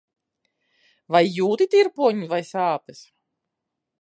[1.15, 3.05] Vai jūti tirpoņu vai sāpes?